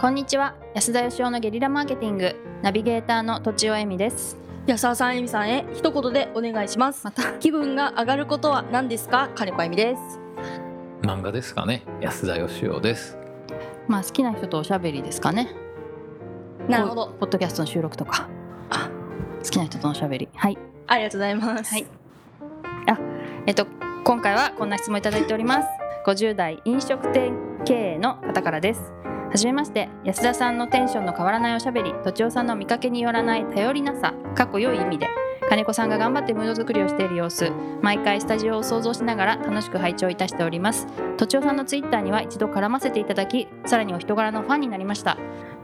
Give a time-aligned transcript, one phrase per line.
[0.00, 0.54] こんにちは。
[0.76, 4.36] 安田義雄のゲリラマーケティングナビゲーターのとちおえみです。
[4.64, 7.00] 安沢さん、えみさんへ一言でお願いします。
[7.02, 7.32] また。
[7.40, 9.28] 気分が上がることは何ですか？
[9.34, 10.20] 金子あゆみです。
[11.02, 11.82] 漫画ですかね。
[12.00, 13.18] 安田義雄です。
[13.88, 15.52] まあ好きな人とおしゃべりですかね。
[16.68, 17.06] なるほど。
[17.08, 18.28] ポポッドキャストの収録とか。
[18.70, 18.88] あ。
[19.42, 20.28] 好きな人とのおしゃべり。
[20.32, 20.56] はい。
[20.86, 21.74] ありがとうございます。
[21.74, 21.86] はい。
[23.46, 23.66] えっと
[24.04, 25.68] 今回はこんな質問いただいております。
[26.06, 28.92] 50代飲食店経営の方からです
[29.30, 35.06] はじめまして安田さんのテンションの変わらないおしゃべりとちおさんの見かけによらない頼りなさかっこ良い意味で
[35.48, 37.50] 金子さんが頑張ってムード作りをしている様子
[37.82, 40.86] 毎回スタジオを想像しながら楽しく拝聴いたしております。
[41.16, 45.16] とちおさんのツイッターには一度絡ませていただきさらにお人柄のファンになりました。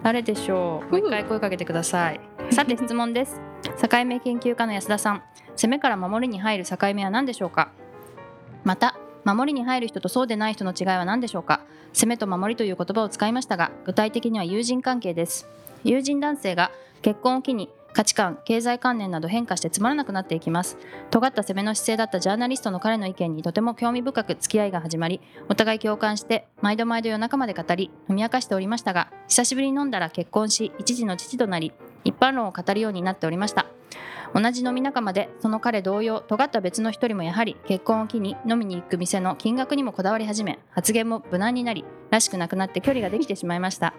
[0.03, 0.91] 誰でしょう。
[0.91, 2.21] もう一回声かけてください。
[2.51, 3.41] さて質問です。
[3.63, 5.23] 境目研究家の安田さん。
[5.57, 7.71] 攻めから守りに入る境目は何でしょうか？
[8.63, 11.61] また守りに入る人とそうでない人の違いは何でしょうか？
[11.93, 15.47] 攻めと守りという言葉を使いましたが具体的には友人関係です。
[15.83, 16.71] 友人男性が
[17.03, 20.77] 結婚を機に価値観経済観念など変化してつまらなくなっていきます。
[21.11, 33.67] 尖った攻めの姿勢だったジャーナリストの彼の意見にとても興味深く付き合いが始まりお互い共感して毎度毎度夜中まで語り飲み明かしておりましたが久しぶりに飲んだら結婚し一時の父となり一般論を語るようになっておりました。
[34.35, 43.95] 同じ飲み仲間でその彼同様尖った別の一人もやはり結婚を機に飲みに行く店の金額にもこだわり始め発言も無難になりらしくなくなって距離ができてしまいました。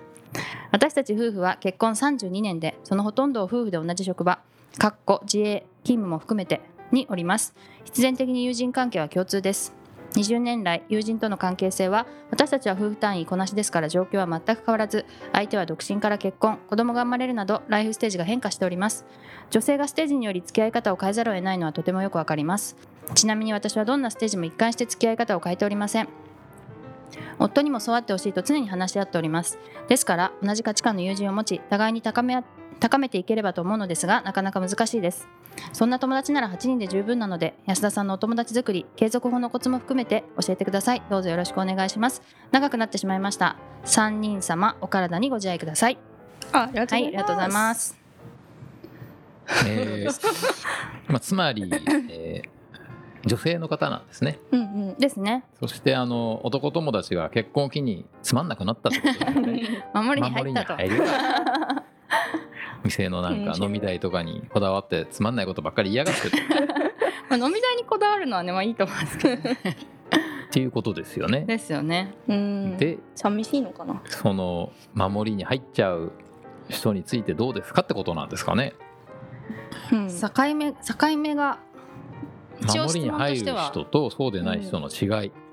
[0.72, 4.39] 私たち夫婦は結婚32年でそのほとんどを夫婦で同じ職場
[4.78, 7.56] かっこ自営勤務も含めてにおります。
[7.86, 9.84] 必然的に友人関係は共通です。
[10.16, 19.06] 20年来友人との関係性は私たちは夫婦単位こなしですから状況は全く変わらず相手は独身から結婚子供が生まれるなどライフステージが変化しております。
[19.52, 22.76] 女性がステージにより付き合い方を変えざるを得ないのはとてもよくわかります。
[23.14, 26.08] ちなみに私はどんなステージも一貫して付き合い方を変えておりません。
[27.38, 29.60] 夫にもそうあってほしいと常に話し合っております。
[29.88, 32.40] ですから同じ価値観の友人を持ち互いに高め合
[32.80, 35.28] 高めていければと思うのですがなかなか難しいです。
[35.72, 41.02] そんな友達なら8人で十分なので安田さんのお友達作り継続法のコツも含めて教えてください。
[41.09, 42.22] どうぞよろしくお願いします。
[42.52, 43.58] 長くなってしまいました。
[43.86, 45.97] 3人様お体にご自愛ください。
[46.52, 47.12] あありがとうございます。
[47.12, 48.06] りがとうございます。
[49.68, 51.69] えー まあ、つまり、
[52.09, 52.56] えー
[53.25, 54.40] 女性の方なんですね。
[54.52, 54.96] うんうん。
[55.00, 55.44] ですね。
[55.59, 59.84] そしてあの男友達が結婚を機につまんなくなったってことですね。
[59.94, 60.74] 守りに入ったと。
[60.75, 61.12] 守りに入る
[62.85, 66.31] 店のなんか飲み代とかにこだわってつまんないことばっかり嫌がってる
[67.29, 69.59] まあ飲み代にこだわるのはねまあいいと思うんですけどね
[70.47, 71.41] っていうことですよね。
[71.41, 72.78] ですよねうん。
[72.78, 74.01] で寂しいのかな？
[74.06, 76.13] その守りに入っちゃう
[76.69, 78.74] 人についてどうですかってことなんですかね。
[79.91, 80.07] うん。
[80.07, 81.59] 境目境目が
[82.62, 85.45] 一応質守りに入る人とそうでない人の違い、うん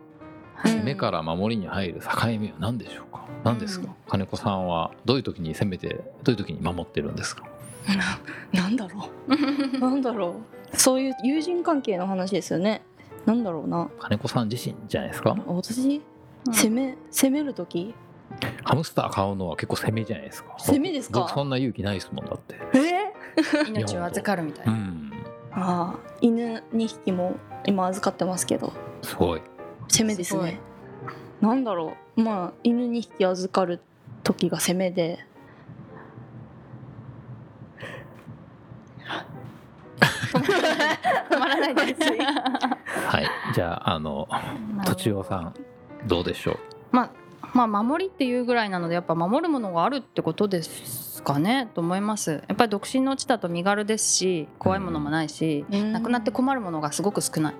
[0.64, 2.08] 攻めから守りに入る境
[2.38, 3.24] 目は何でしょうか？
[3.44, 3.94] 何ですか、うん。
[4.08, 5.88] 金子さんはどういう時に攻めて
[6.22, 7.44] どういう時に守ってるんですか？
[8.52, 9.36] なんだろう。
[9.78, 10.36] なんだろ
[10.72, 10.76] う。
[10.76, 12.82] そういう友人関係の話ですよね。
[13.26, 13.88] なんだろうな。
[13.98, 15.36] 金子さん自身じゃないですか？
[15.46, 16.02] 私？
[16.46, 16.52] うん。
[16.52, 17.94] 攻め攻める時？
[18.64, 20.54] ハムスター買うのは結構攻めじゃないですか？
[20.58, 21.20] 攻めですか？
[21.20, 22.56] 僕そんな勇気ないですもんだって。
[22.74, 23.12] え？
[23.70, 25.12] 命を預かるみたいうな、ん
[25.52, 27.34] ああ犬2匹も
[27.66, 28.72] 今預かってますけど。
[29.02, 29.42] すごい
[29.92, 30.58] 攻めですね。
[31.42, 32.22] なんだろう。
[32.22, 33.80] まあ犬2匹預かる
[34.24, 35.26] 時が攻めで。
[40.32, 42.00] 止まらないです
[43.06, 43.26] はい。
[43.54, 44.26] じゃああの
[44.86, 45.54] とちおさん
[46.06, 46.56] どうでしょう？
[46.90, 51.68] まあまあ守りっていうぐらいなのでやっぱ守るものがあるってことですかね？
[51.74, 52.30] と思います。
[52.30, 57.54] やっぱり独身のうちだと身軽ですし怖いものもないし、なくなって困るものがすごく少ない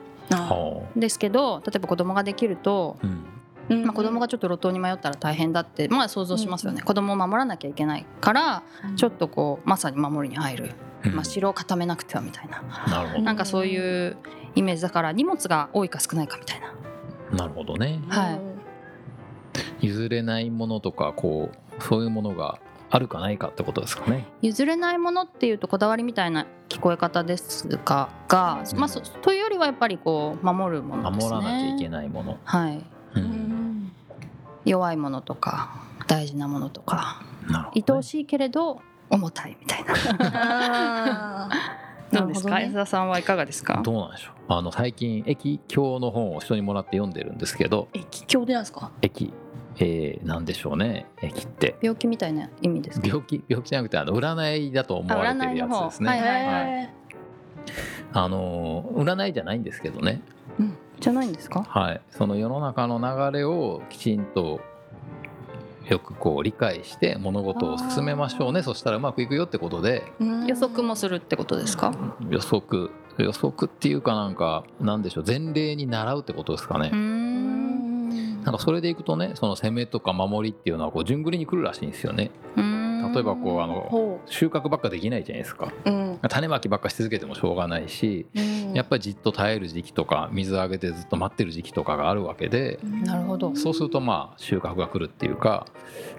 [0.97, 3.25] ですけど例えば子供ができると、あうん。
[3.69, 8.63] うんまあ、子供がちょっと路頭に迷ったら大変だってまあ想像しますよね、子供を守らなきゃいけないから
[8.97, 11.15] ちょっとこうまさに守りに入る、うん。
[11.15, 12.63] まあ、城を固めなくてはみたいな。
[12.89, 14.17] ななんかそういう
[14.55, 16.75] イメージだから荷物が多いか少ないかみたいな。
[17.31, 18.01] どなるほどね。
[18.09, 18.41] はい。
[19.87, 22.59] 譲れないものとかこうそういうものが
[22.95, 24.27] あるかないかってことですかね。
[24.43, 28.79] 譲れないものっていうとこだわりみたいな聞こえ方ですかが、うん。
[28.79, 31.31] まあ、そというよりはやっぱりこう守るものですね。
[31.33, 32.83] 守らなきゃいけないもの、はい、う
[33.15, 33.23] うん。
[33.25, 33.93] ん
[34.67, 35.71] 弱いものとか
[36.07, 37.85] 大事なものとかなるほどね。
[37.89, 39.95] 愛おしいけれど重たいみたいな。
[41.49, 41.49] あ
[42.13, 43.81] どうですか、さんはいかがですか？
[43.83, 44.53] どうなんでしょう。
[44.53, 47.89] あの最近駅教の本を人にもらって読んでるんですけど。
[47.95, 48.91] 駅境でなんですか？
[49.01, 49.33] 駅
[49.85, 51.75] えー、なんでしょうね駅って。
[51.83, 53.09] 病気みたいな意味ですか？
[53.09, 56.11] 病気病気じゃなくてあの占いだと思われてるやつですね。
[56.11, 56.29] あの方。
[56.29, 56.47] はい。
[56.47, 56.91] はいへ
[58.13, 60.21] あの占いじゃないんですけどね。
[61.01, 61.65] じゃないんですか？
[61.65, 62.01] はい。
[62.11, 64.61] その世の中の流れをきちんと
[65.89, 68.63] よくこう理解して物事を進めましょうね。
[68.63, 70.13] そしたらうまくいくよってことで。
[70.47, 71.93] 予測もするってことですか？
[72.31, 72.91] 予測。
[73.19, 75.25] 予測っていうかなんかなんでしょう。
[75.27, 76.91] 前例に習うってことですかね
[78.43, 82.31] なんかそれでいくとねその攻めとか守りっていうのはこう順繰りに来るらしいんですよね。
[83.13, 85.73] 例えばこうあのほ収穫ばっかできないじゃないですか。
[85.85, 88.73] ううん種まきばっかし続けてもしょうがないしうん。
[88.75, 93.55] やっぱりじっと耐える時期とか水あげてずっと待ってる時期とかがあるわけでなるほど。
[93.55, 95.67] そうするとまあ収穫が来るっていうか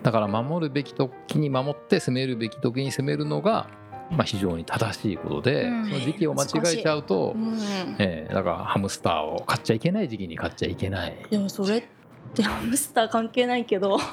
[0.04, 3.68] だから守るべき時に守って攻めるべき時に攻めるのが
[4.12, 5.86] まあ非常に正しいことでうん。
[5.88, 7.58] その時期を間違えちゃうとうん。
[7.98, 11.16] えーだからハムスターを買っちゃいけない時期に買っちゃいけない。
[11.30, 11.88] でもそれ
[12.30, 13.98] ってハムスター関係ないけど。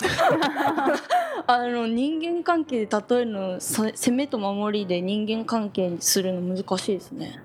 [1.46, 7.42] あの人間関係で例えるのさ攻めと守りで人間関係にするの難しいですね。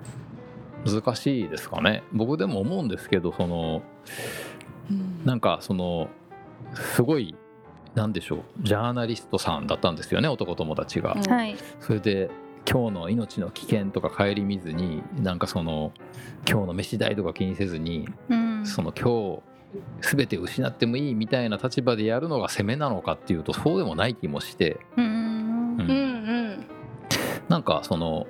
[0.85, 2.03] 難しいですかね。
[2.13, 3.81] 僕でも思うんですけどその
[5.23, 6.09] なんかその
[6.75, 7.35] すごい
[7.95, 11.13] なんでしょうジャーナリストさんだったんですよね男友達が。
[11.13, 11.31] うん。
[11.31, 11.55] はい。
[11.79, 12.29] それで
[12.69, 15.91] 今日の命の危険とか顧みずになんかその
[16.47, 18.65] 今日の飯代とか気にせずにうん。
[18.65, 19.54] その今日
[20.01, 26.65] 全て失ってもいいみたいな立場でやるのが攻めなのかっていうとそうでもない気もして、うーん。
[27.49, 28.27] なんかその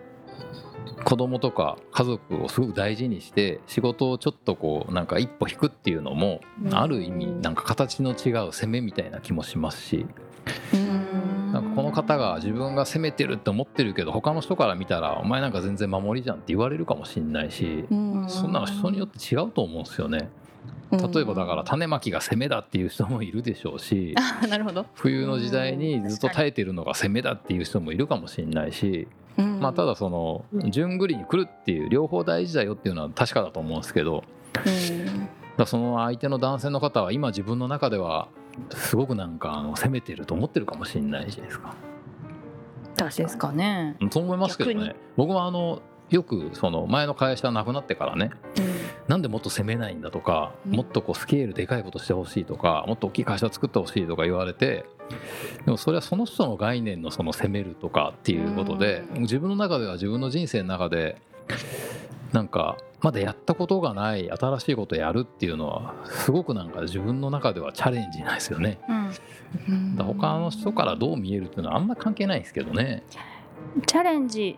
[1.04, 6.76] 子供とか家族をすごく大事にして仕事をちょっとこうなんか一歩引くっていうのもうん。
[6.76, 10.06] ある意味なんか形の違う攻めみたいな気もしますし。
[10.74, 11.52] うん。
[11.54, 18.26] なんかこの方が自分が攻めてるって思ってるけど他の人から見たらお前なんか全然守りじゃんって言われるかもしんないしうん。
[18.30, 20.30] そんなの人によって違うと思うんですよね。
[20.92, 24.86] 例えばだから種まきが攻めだっていう人もいるでしょうし あなるほど。
[24.94, 34.24] 冬の時代にずっと耐えてるのが攻めだっていう人もいるかもしれないし、まあ、ただその順繰りに来るっていう両方大事だよっていうのは確かだと思うんですけど
[35.58, 38.28] だその相手の男性の方は今自分の中では
[38.72, 41.76] すごくなんかあの攻めてると思ってるかもしれないじゃないですか。
[42.98, 44.96] ですかねそう思いますけどね。
[45.18, 45.82] 僕もあの
[46.16, 48.32] よくその前の会社なくなってからね
[49.08, 50.72] なんでもっと攻めないんだとか、うん。
[50.78, 54.86] もっとこうスケールでかいことしてほしいとかもっと大きい会社作ってほしいとか言われて
[55.66, 59.22] でもそれはその人の概念のその攻めるとかっていうことで、うん。
[59.24, 61.22] 自分の中では自分の人生の中で
[62.32, 68.80] なんかまだやったことがない新しいことをやるっていうのはすごくなんか自分の中ではチャレンジなんですよね。
[69.68, 69.96] うん。
[69.98, 73.04] 他の人からどう見えるっていうのはあんま関係ないですけどね。
[73.86, 74.58] チャレンジ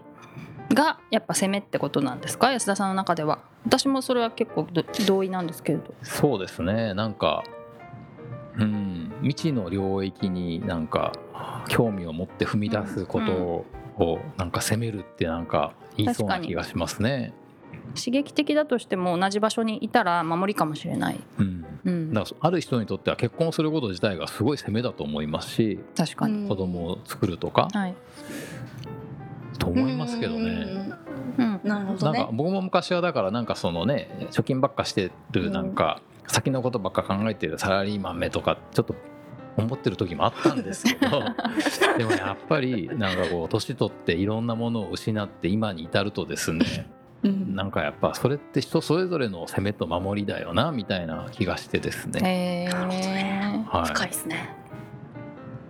[0.74, 2.52] がやっぱ攻めってことなんですか？
[2.52, 3.40] 安田さんの中では。
[3.66, 5.94] 私もそれは結構ど同意なんですけれど。
[6.04, 6.94] そうですね。
[6.94, 7.44] なんか
[8.58, 11.14] うん未知の領域になんか
[11.68, 13.32] 興味を持って踏み出すこと
[14.04, 17.34] をなんか責めるってなんか言いそうな気がしますね。
[17.96, 27.96] 刺激的だとしても同じ場所にいたら守りかもしれない、うん、うん、だからある人にとっては結婚すること自体がすごい責めだと思いますし確かに、子供を作るとかはい、
[29.58, 30.94] と思いますけどね。
[31.38, 32.20] うん、なるほどね。
[32.20, 38.96] なんか僕も昔はだからなんかそのね貯金ばっかしてるなんか先のことばっか考えてるサラリーマンめとかちょっと
[39.58, 41.24] 思ってる時もあったんですけど
[41.98, 46.90] でもやっぱりなんかこう年取っていろんなものを失って今に至るとですね
[47.24, 47.56] うん。
[47.56, 52.22] なんかやっぱそれって人それぞれの攻めと守りだよなみたいな気がしてですね。
[52.24, 52.70] へえ
[53.68, 54.56] はい、深いですね。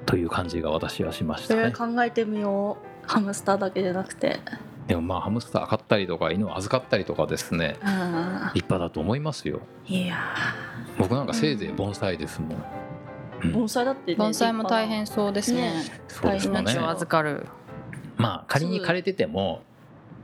[0.05, 1.71] という感じが私はしましたね。
[1.73, 4.39] それ考えてみようハムスターだけじゃなくて。
[4.87, 7.77] でもまあハムスター飼ったりとか犬を預かったりとかですね。
[7.81, 9.61] あ立派だと思いますよ。
[9.85, 10.17] いや
[10.97, 12.63] 僕なんかせいぜい盆栽ですもん。
[13.43, 13.51] うん。
[13.53, 15.61] 盆栽だってね盆栽も大変そうですね。
[15.61, 16.01] ね。
[16.07, 16.59] そうですよね。
[16.61, 17.47] 命を預かる。
[18.15, 19.61] まあ仮に枯れてても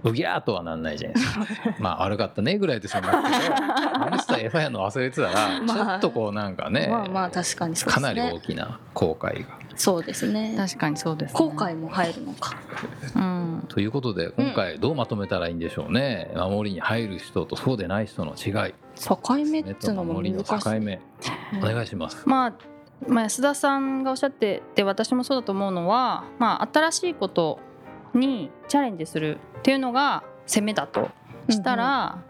[0.03, 1.75] うぎゃーとはなんないじゃないですか。
[1.79, 5.75] まあ悪かったねぐらいで済むけどハムスター餌やるの忘れてたら まあ。
[5.75, 8.07] ちょっとこうなんかねまあまあ確かにそうですね。
[8.07, 9.63] かなり大きな後悔が。
[9.75, 10.53] そうですね。
[10.57, 12.55] 確かにそうです、ね、後悔も入るのか。
[13.15, 13.65] うん。
[13.67, 18.73] ということで今回どうまとめたらいいんでしょうね、守りに入る人とそうでない人の違い。
[18.95, 20.63] 境目っ目ていうのも難しい。
[20.63, 21.01] 境目。
[21.57, 22.23] お願いします。
[22.25, 22.53] まあ
[23.07, 27.59] まあ、安田さんがおっしゃってて私もそうだと思うのは、まあ、新しいこと
[28.13, 31.09] にチャレンジするっていうのが攻めだと
[31.49, 32.21] したら、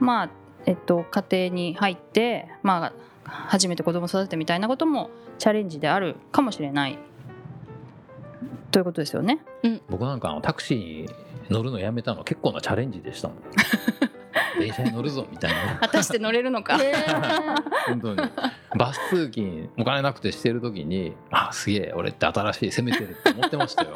[0.00, 0.30] まあ
[0.66, 2.92] えっと家庭に入って、まあ、
[3.24, 6.98] 初めて子供育ててみたいなこともチャレンジであるかもしれない
[8.70, 9.40] ということですよね。
[9.88, 11.08] 僕なんかあのタクシーに
[11.50, 13.38] 乗るのやめたの結構なチャレンジでしたもん。
[14.58, 15.78] 電車に乗るぞみたいな。
[15.80, 16.78] 果たして乗れるのか。
[16.82, 16.94] え
[17.88, 18.30] 本当に
[18.76, 23.90] バス通勤お金なくてしてる時にあすげえ俺って新しい攻めてるって思ってましたよ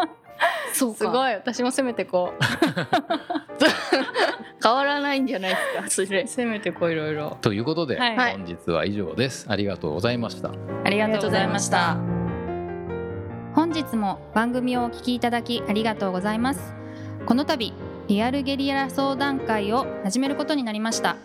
[0.83, 1.35] そうすごい。
[1.35, 2.33] 私も攻めてこ
[4.63, 6.23] 変わらないんじゃないですかそれ。
[6.23, 7.39] う攻めてこういろいろ。
[7.41, 8.33] ということで、はい。
[8.33, 9.47] 本日は以上です。
[9.49, 10.51] ありがとうございました。
[10.85, 11.97] ありがとうございました。
[13.55, 16.75] 本日も番組をお聞きいただきありがとうございます。
[17.27, 17.73] この度
[18.09, 21.17] リアルゲリラ相談会を始めることになりました。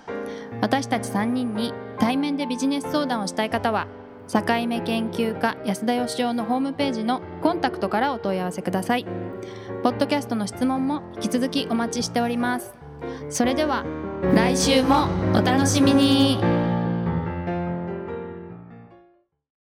[0.61, 3.87] 私たち3人に対面でビジネス相談をしたい方は
[4.27, 9.05] 境目研究家安田義雄のホームページのコンタクトからお問い合わせください。
[9.84, 12.74] ポッドキャストの質問も引き続きお待ちしております。
[13.29, 13.86] それでは
[14.36, 16.66] 来週もお楽しみに。